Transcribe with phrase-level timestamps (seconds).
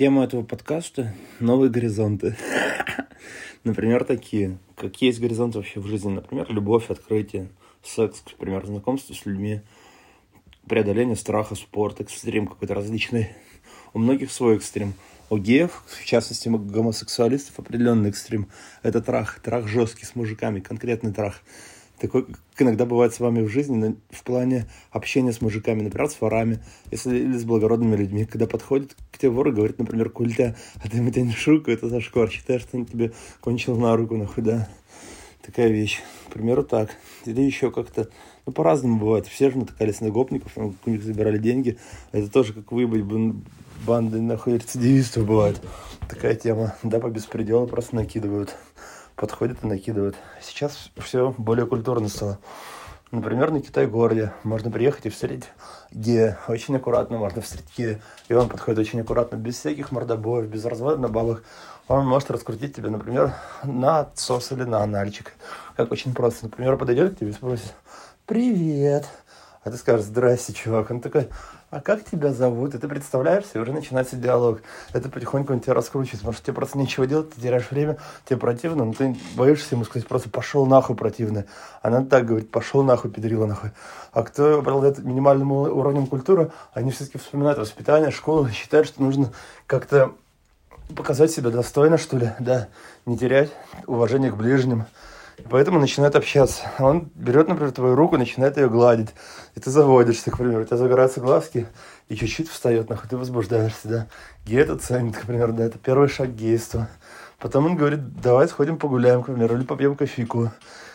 [0.00, 2.34] Тема этого подкаста– новые горизонты.
[3.64, 4.56] Например, такие.
[4.74, 6.08] Какие есть горизонты вообще в жизни?
[6.08, 7.50] Например, любовь, открытие,
[7.82, 9.60] секс, например, знакомство с людьми,
[10.66, 13.28] преодоление страха, спорт, экстрим какой-то различный.
[13.92, 14.94] У многих свой экстрим.
[15.28, 18.48] У геев, в частности, гомосексуалистов, определенный экстрим.
[18.82, 19.40] Это трах.
[19.40, 21.42] Трах жесткий, с мужиками, конкретный трах
[22.00, 26.20] такой, как иногда бывает с вами в жизни, в плане общения с мужиками, например, с
[26.20, 26.60] ворами,
[26.90, 30.88] если, или с благородными людьми, когда подходит к тебе вор и говорит, например, культа, а
[30.88, 34.68] ты ему тянешь руку, это зашквар, считаешь, что он тебе кончил на руку, нахуй, да.
[35.42, 36.00] Такая вещь.
[36.28, 36.90] К примеру, так.
[37.24, 38.08] Или еще как-то,
[38.46, 39.26] ну, по-разному бывает.
[39.26, 41.78] Все же натыкались на гопников, у них забирали деньги.
[42.12, 43.02] Это тоже как выебать
[43.86, 45.60] банды, нахуй, рецидивистов бывает.
[46.08, 46.76] Такая тема.
[46.82, 48.54] Да, по беспределу просто накидывают
[49.20, 50.16] подходят и накидывают.
[50.40, 52.38] Сейчас все более культурно стало.
[53.10, 55.48] Например, на Китай-городе можно приехать и встретить
[55.90, 56.38] гея.
[56.48, 58.00] Очень аккуратно можно встретить гея.
[58.28, 61.42] И он подходит очень аккуратно, без всяких мордобоев, без развода на бабах.
[61.86, 65.34] Он может раскрутить тебя, например, на отсос или на анальчик.
[65.76, 66.46] Как очень просто.
[66.46, 67.74] Например, подойдет к тебе и спросит
[68.26, 69.06] «Привет».
[69.64, 70.90] А ты скажешь «Здрасте, чувак».
[70.90, 71.28] Он такой
[71.70, 72.74] а как тебя зовут?
[72.74, 74.60] И ты представляешься, и уже начинается диалог.
[74.92, 78.84] Это потихоньку он тебя раскручивает, что тебе просто нечего делать, ты теряешь время, тебе противно,
[78.84, 81.44] но ты боишься ему сказать просто «пошел нахуй, противно».
[81.80, 83.70] Она так говорит «пошел нахуй, педрила нахуй».
[84.12, 89.32] А кто обладает минимальным уровнем культуры, они все-таки вспоминают воспитание, школу, считают, что нужно
[89.66, 90.12] как-то
[90.96, 92.66] показать себя достойно, что ли, да,
[93.06, 93.52] не терять
[93.86, 94.86] уважение к ближним.
[95.48, 96.70] Поэтому начинает общаться.
[96.78, 99.10] Он берет, например, твою руку, начинает ее гладить.
[99.54, 101.66] И ты заводишься, к примеру, у тебя загораются глазки,
[102.08, 104.06] и чуть-чуть встает, нахуй, ты возбуждаешься, да.
[104.44, 106.88] Гей это ценит, к примеру, да, это первый шаг гейства.
[107.38, 110.50] Потом он говорит, давай сходим погуляем, к примеру, или попьем кофейку.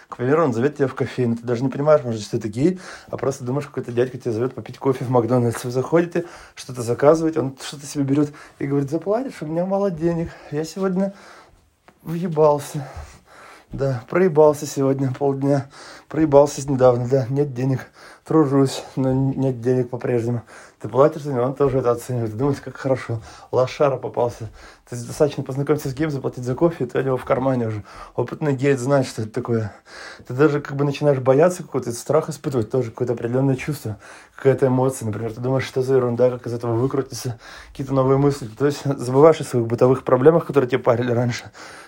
[0.08, 1.36] К примеру, он зовет тебя в кофейну.
[1.36, 2.80] Ты даже не понимаешь, может, что это гей,
[3.10, 5.64] а просто думаешь, какой-то дядька тебя зовет попить кофе в Макдональдс.
[5.64, 10.30] Вы заходите, что-то заказываете, он что-то себе берет и говорит, заплатишь, у меня мало денег.
[10.52, 11.14] Я сегодня
[12.04, 12.88] въебался.
[13.76, 15.68] Да, проебался сегодня полдня.
[16.08, 17.82] Проебался недавно, да, нет денег.
[18.24, 20.44] Тружусь, но нет денег по-прежнему.
[20.86, 22.30] Ты платишь за него, он тоже это оценивает.
[22.30, 23.20] Ты думаешь, как хорошо.
[23.52, 24.52] Лошара попался.
[24.88, 27.84] Ты достаточно познакомиться с геем, заплатить за кофе, и ты у него в кармане уже.
[28.16, 29.74] Опытный гей знает, что это такое.
[30.28, 33.98] Ты даже как бы начинаешь бояться какой-то, страх испытывать тоже, какое-то определенное чувство,
[34.36, 35.08] какая-то эмоция.
[35.08, 37.40] Например, ты думаешь, что за ерунда, как из этого выкрутиться,
[37.72, 38.46] какие-то новые мысли.
[38.46, 41.46] То есть забываешь о своих бытовых проблемах, которые тебе парили раньше.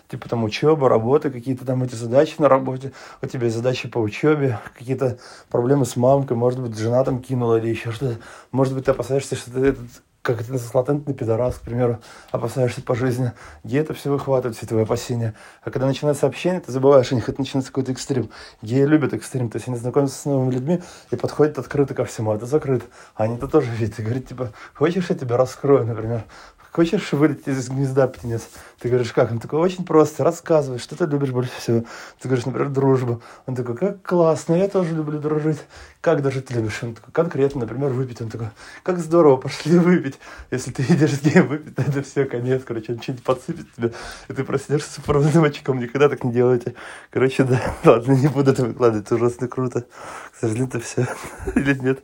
[0.08, 4.58] Типа там учеба, работа, какие-то там эти задачи на работе, у тебя задачи по учебе,
[4.76, 5.20] какие-то
[5.50, 8.18] проблемы с мамкой, может быть, жена там кинула или еще что-то.
[8.52, 9.88] Может быть, ты опасаешься, что ты этот
[10.22, 13.32] как это латентный пидорас, к примеру, опасаешься по жизни,
[13.64, 15.36] где это все выхватывает, все твои опасения.
[15.62, 18.30] А когда начинается общение, ты забываешь о них, это начинается какой-то экстрим.
[18.62, 20.82] Геи любят экстрим, то есть они знакомятся с новыми людьми
[21.12, 22.84] и подходят открыто ко всему, а это закрыт.
[23.16, 26.26] А они-то тоже видят и говорят, типа, хочешь, я тебя раскрою, например.
[26.72, 28.50] Хочешь вылететь из гнезда, птенец?
[28.80, 29.32] Ты говоришь, как?
[29.32, 31.86] Он такой, очень просто, рассказывай, что ты любишь больше всего.
[32.20, 33.22] Ты говоришь, например, дружбу.
[33.46, 35.60] Он такой, как классно, я тоже люблю дружить.
[36.02, 36.80] Как дружить ты любишь?
[36.84, 38.22] Он такой, конкретно, например, выпить.
[38.22, 38.50] Он такой,
[38.84, 40.20] как здорово, пошли выпить.
[40.52, 42.62] Если ты идешь с ней выпить, то это все, конец.
[42.66, 43.94] Короче, он что-нибудь подсыпет тебе,
[44.28, 45.80] и ты проснешься с супроводным очком.
[45.80, 46.76] Никогда так не делайте.
[47.10, 49.86] Короче, да, ладно, не буду это выкладывать, это ужасно круто.
[50.32, 51.08] К сожалению, это все.
[51.56, 52.00] Или нет.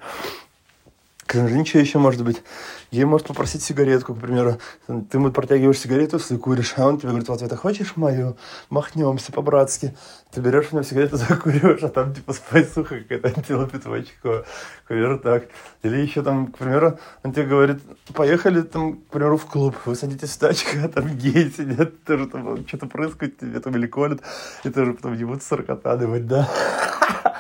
[1.28, 2.44] Что еще может быть?
[2.92, 4.60] Ей может попросить сигаретку, к примеру.
[4.88, 8.38] Ты ему протягиваешь сигарету, если куришь, а он тебе говорит в ответ, а хочешь мою?
[8.70, 9.96] Махнемся по-братски.
[10.32, 14.44] Ты берешь у него сигарету, закуриваешь, а там типа спайсуха какая-то антилопит в очко.
[14.84, 15.46] К примеру, так.
[15.82, 17.82] Или еще там, к примеру, он тебе говорит,
[18.14, 19.76] поехали там, к примеру, в клуб.
[19.86, 23.88] Вы садитесь в тачку, а там геи сидят, тоже там что-то прыскают тебе, там или
[23.88, 24.22] колят.
[24.64, 26.48] И тоже потом ебут сорокотадывать, да?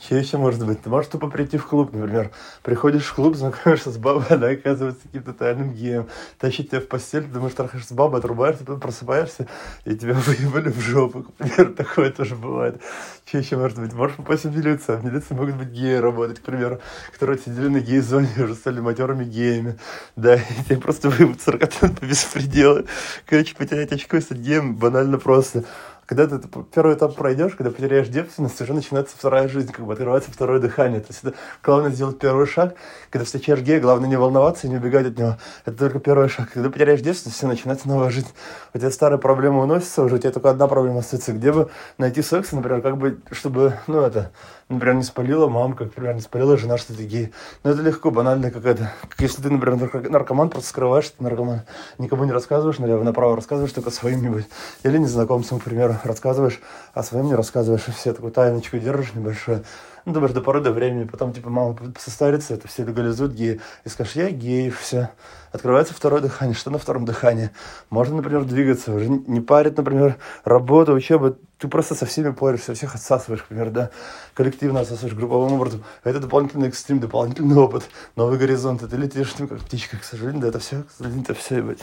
[0.00, 0.80] Что еще может быть?
[0.80, 2.30] Ты можешь тупо прийти в клуб, например.
[2.62, 6.08] Приходишь в клуб, знакомишься с бабой, она оказывается каким-то тайным геем.
[6.38, 9.48] Тащит тебя в постель, думаешь, трахаешься с бабой, отрубаешься, потом просыпаешься,
[9.84, 11.24] и тебя выебали в жопу.
[11.24, 12.80] К примеру, такое тоже бывает.
[13.26, 13.92] Что еще может быть?
[13.92, 14.98] Можешь попасть в милицию.
[14.98, 16.80] В милиции могут быть геи работать, к примеру,
[17.12, 19.78] которые сидели на гей-зоне уже стали матерыми геями.
[20.14, 22.84] Да, и тебе просто выебут 40 по беспределу.
[23.26, 25.64] Короче, потерять очко и стать геем банально просто
[26.08, 26.40] когда ты
[26.74, 31.00] первый этап пройдешь, когда потеряешь девственность, уже начинается вторая жизнь, как бы открывается второе дыхание.
[31.00, 32.76] То есть это главное сделать первый шаг.
[33.10, 35.36] Когда встречаешь гея, главное не волноваться и не убегать от него.
[35.66, 36.50] Это только первый шаг.
[36.50, 38.28] Когда потеряешь девственность, все, начинается новая жизнь.
[38.72, 41.34] У тебя старая проблема уносится уже, у тебя только одна проблема остается.
[41.34, 41.68] Где бы
[41.98, 44.32] найти секс, например, как бы, чтобы, ну, это,
[44.70, 47.34] например, не спалила мамка, например, не спалила жена, что ты гей.
[47.64, 48.92] Но это легко, банально какая-то.
[49.10, 51.64] Как если ты, например, наркоман, просто скрываешь, что ты наркоман.
[51.98, 54.46] Никому не рассказываешь налево, направо рассказываешь только своим-нибудь.
[54.84, 56.60] Или незнакомцам, к примеру, рассказываешь,
[56.94, 59.64] а своим не рассказываешь, и все такую тайночку держишь небольшую.
[60.04, 63.88] ну, думаешь, до поры до времени, потом, типа, мама состарится, это все легализуют геи, и
[63.88, 65.10] скажешь, я гей, все.
[65.52, 67.50] Открывается второе дыхание, что на втором дыхании?
[67.90, 72.94] Можно, например, двигаться, уже не парит, например, работа, учеба, ты просто со всеми порешься, всех
[72.94, 73.90] отсасываешь, например, да,
[74.34, 75.84] коллективно отсасываешь групповым образом.
[76.04, 77.84] Это дополнительный экстрим, дополнительный опыт,
[78.16, 81.80] новый горизонт, ты летишь, ты как птичка, к сожалению, да, это все, это все, быть.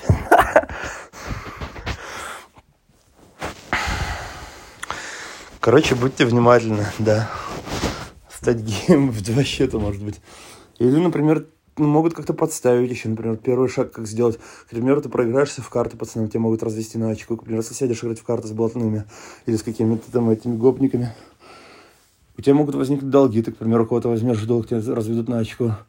[5.66, 7.28] Короче, будьте внимательны, да.
[8.30, 10.22] Стать геем в два счета, может быть.
[10.78, 11.48] Или, например,
[11.78, 14.38] ну, могут как-то подставить еще, например, первый шаг, как сделать.
[14.38, 17.36] К примеру, ты проиграешься в карты, пацаны, тебя могут развести на очку.
[17.36, 19.06] К примеру, если сядешь играть в карты с блатными
[19.48, 21.16] или с какими-то там этими гопниками,
[22.38, 25.40] у тебя могут возникнуть долги, ты, к примеру, у кого-то возьмешь долг, тебя разведут на
[25.40, 25.80] очко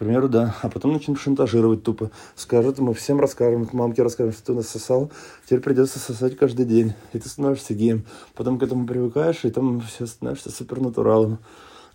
[0.00, 0.56] примеру, да.
[0.62, 2.10] А потом начнем шантажировать тупо.
[2.34, 5.12] Скажут, мы всем расскажем, мамке расскажем, что ты нас сосал.
[5.44, 6.94] Теперь придется сосать каждый день.
[7.12, 8.04] И ты становишься геем.
[8.34, 11.38] Потом к этому привыкаешь, и там все становишься супернатуралом.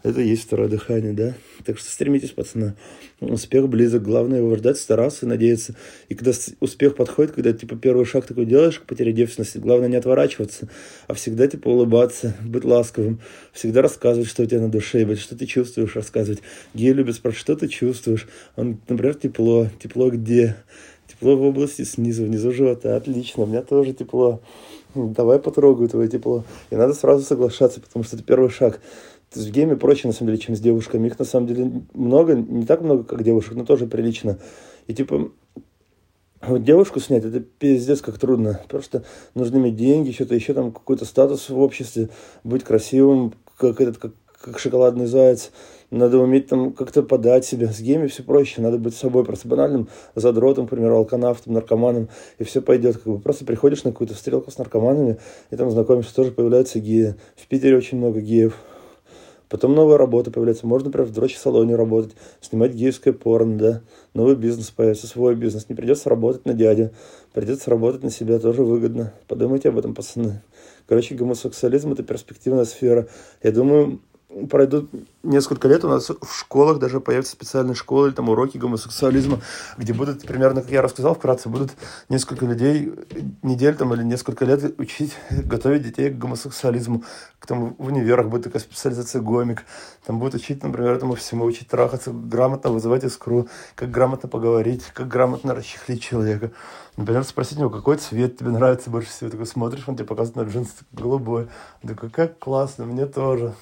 [0.06, 1.34] Это и есть второе дыхание, да?
[1.66, 2.76] Так что стремитесь, пацаны.
[3.22, 4.04] Успех близок.
[4.04, 5.76] Главное его ждать, стараться, надеяться.
[6.10, 9.96] И когда успех подходит, когда, типа, первый шаг такой делаешь к потере девственности, главное не
[9.96, 10.70] отворачиваться,
[11.08, 13.20] а всегда, типа, улыбаться, быть ласковым.
[13.52, 16.42] Всегда рассказывать, что у тебя на душе, ебать, что ты чувствуешь, рассказывать.
[16.76, 18.28] Гей любит спрашивать, что ты чувствуешь.
[18.56, 19.70] Он, например, тепло.
[19.82, 20.56] Тепло где?
[21.08, 22.96] Тепло в области снизу, внизу живота.
[22.96, 24.40] Отлично, у меня тоже тепло.
[24.94, 26.46] Давай потрогаю твое тепло.
[26.70, 28.80] И надо сразу соглашаться, потому что это первый шаг
[29.36, 31.08] в гейме проще, на самом деле, чем с девушками.
[31.08, 34.38] Их, на самом деле, много, не так много, как девушек, но тоже прилично.
[34.88, 35.32] И, типа,
[36.42, 38.62] вот девушку снять, это пиздец как трудно.
[38.82, 39.04] Что
[39.34, 42.10] нужно иметь деньги, что-то еще, там, какой-то статус в обществе,
[42.44, 45.52] быть красивым, как этот, как, как шоколадный заяц.
[45.92, 47.72] Надо уметь там как-то подать себя.
[47.72, 48.62] С гейми все проще.
[48.62, 52.98] Надо быть собой просто банальным задротом, к примеру, алканавтом, наркоманом, и все пойдет.
[52.98, 55.18] Как бы просто приходишь на какую-то стрелку с наркоманами,
[55.52, 57.16] и там знакомишься, тоже появляются геи.
[57.36, 58.58] В Питере очень много геев.
[59.50, 60.68] Потом новая работа появляется.
[60.68, 63.82] Можно, например, в дроче-салоне работать, снимать гейское порно, да.
[64.14, 65.70] Новый бизнес появится, свой бизнес.
[65.70, 66.92] Не придется работать на дядю,
[67.34, 69.14] придется работать на себя, тоже выгодно.
[69.28, 70.42] Подумайте об этом, пацаны.
[70.88, 73.08] Короче, гомосексуализм– это перспективная сфера.
[73.44, 74.00] Я думаю,
[74.50, 74.90] пройдут
[75.24, 79.40] несколько лет, у нас в школах даже появятся специальные школы там уроки гомосексуализма,
[79.78, 81.72] где будут примерно, как я рассказал вкратце, будут
[82.10, 82.92] несколько людей
[83.42, 87.04] недель там или несколько лет учить, готовить детей к гомосексуализму.
[87.48, 89.64] Там в универах будет такая специализация гомик.
[90.06, 95.08] Там будут учить, например, этому всему, учить трахаться, грамотно вызывать искру, как грамотно поговорить, как
[95.08, 96.52] грамотно расчехлить человека.
[96.98, 99.30] Например, спросить него, какой цвет тебе нравится больше всего.
[99.30, 101.48] Ты такой смотришь, он тебе показывает на джинсы голубой.
[101.84, 103.54] Он такой, как классно, мне тоже.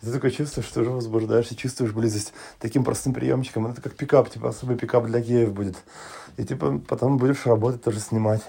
[0.00, 3.66] Ты такое чувство, что уже возбуждаешься, чувствуешь близость таким простым приемчиком.
[3.66, 5.76] Это как пикап, типа особый пикап для геев будет.
[6.38, 8.42] И типа потом будешь работать, тоже снимать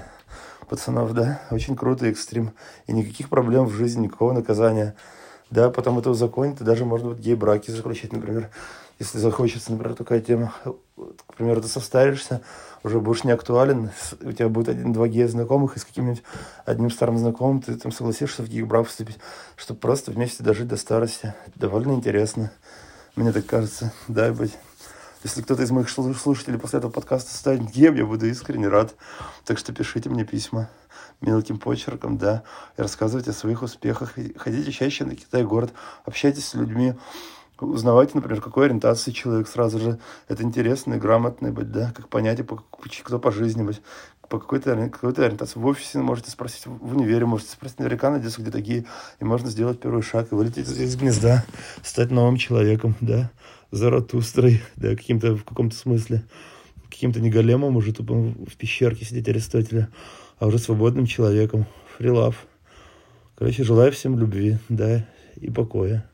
[0.70, 1.42] пацанов, да.
[1.52, 2.52] Очень круто, экстрим.
[2.88, 4.96] И никаких проблем в жизни, никакого наказания.
[5.50, 8.50] Да, потом это узаконит, и даже можно будет гей-браки заключить, например
[9.02, 10.54] если захочется, например, такая тема,
[10.96, 12.42] к примеру, ты состаришься,
[12.84, 13.90] уже будешь не актуален,
[14.22, 16.22] у тебя будет один-два гея знакомых, и с каким-нибудь
[16.66, 19.18] одним старым знакомым ты там согласишься в гейбрак вступить,
[19.56, 21.34] чтобы просто вместе дожить до старости.
[21.56, 22.52] Довольно интересно,
[23.16, 24.56] мне так кажется, дай быть.
[25.24, 28.94] Если кто-то из моих слушателей после этого подкаста станет геем, я буду искренне рад.
[29.46, 30.70] Так что пишите мне письма
[31.22, 32.44] мелким почерком, да,
[32.78, 34.14] и рассказывайте о своих успехах.
[34.38, 35.74] Ходите чаще на Китай-город,
[36.06, 36.94] общайтесь с людьми,
[37.62, 40.00] узнавайте, например, какой ориентации человек сразу же.
[40.28, 42.64] Это интересно и грамотно быть, да, как понятие, по,
[43.04, 43.82] кто по жизни быть,
[44.30, 45.60] по какой-то какой ориентации.
[45.60, 48.86] В офисе можете спросить, в универе можете спросить, наверняка найдется где такие,
[49.20, 51.46] и можно сделать первый шаг и вылететь из гнезда,
[51.84, 53.32] стать новым человеком, да,
[53.72, 56.24] Заратустрой, да, каким-то, в каком-то смысле,
[56.90, 59.90] каким-то не големом уже тупо в пещерке сидеть Аристотеля,
[60.40, 61.66] а уже свободным человеком,
[61.98, 62.46] фрилав.
[63.38, 66.11] Короче, желаю всем любви, да, и покоя.